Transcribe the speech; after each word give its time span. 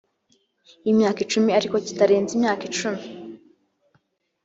y 0.85 0.87
imyaka 0.93 1.19
icumi 1.25 1.49
ariko 1.59 1.75
kitarenze 1.85 2.31
imyaka 2.37 2.63
cumi 2.77 3.05